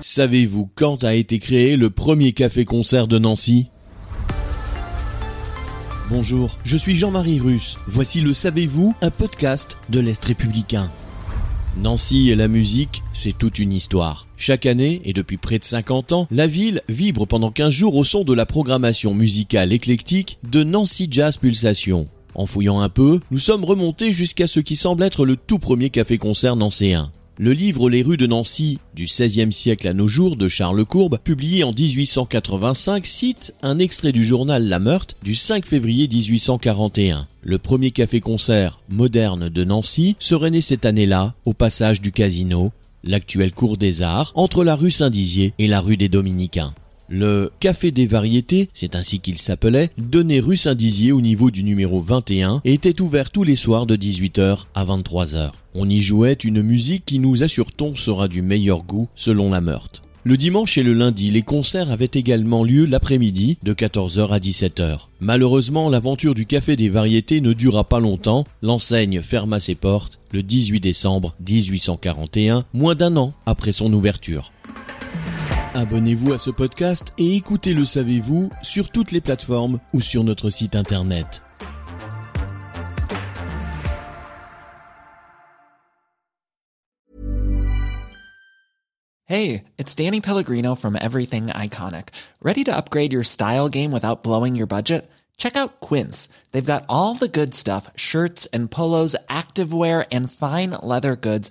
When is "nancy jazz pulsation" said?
20.62-22.06